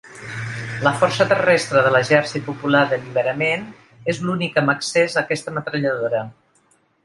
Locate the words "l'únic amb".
4.27-4.77